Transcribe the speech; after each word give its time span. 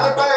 Vai, 0.00 0.14
vai. 0.14 0.29